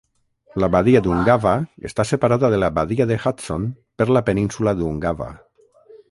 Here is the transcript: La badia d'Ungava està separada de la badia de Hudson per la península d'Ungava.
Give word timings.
La 0.61 0.67
badia 0.75 1.01
d'Ungava 1.07 1.51
està 1.89 2.05
separada 2.11 2.49
de 2.53 2.59
la 2.63 2.69
badia 2.77 3.07
de 3.11 3.17
Hudson 3.25 3.67
per 4.03 4.09
la 4.19 4.23
península 4.31 4.75
d'Ungava. 4.81 5.29